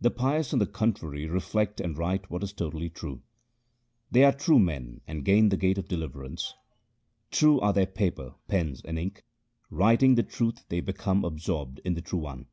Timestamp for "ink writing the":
8.96-10.22